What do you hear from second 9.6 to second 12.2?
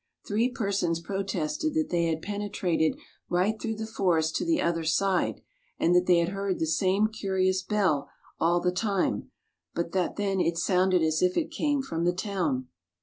but that then it sounded as if it came from the